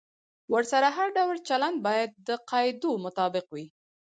[0.53, 3.65] ورسره هر ډول چلند باید د قاعدو مطابق وي.